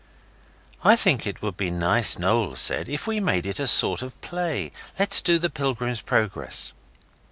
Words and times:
'I 0.83 0.95
think 0.95 1.27
it 1.27 1.43
would 1.43 1.57
be 1.57 1.69
nice,' 1.69 2.17
Noel 2.17 2.55
said, 2.55 2.89
'if 2.89 3.05
we 3.05 3.19
made 3.19 3.45
it 3.45 3.59
a 3.59 3.67
sort 3.67 4.01
of 4.01 4.19
play. 4.21 4.71
Let's 4.97 5.21
do 5.21 5.37
the 5.37 5.51
Pilgrim's 5.51 6.01
Progress. 6.01 6.73